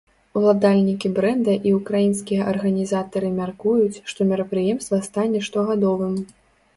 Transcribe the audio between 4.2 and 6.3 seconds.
мерапрыемства стане штогадовым.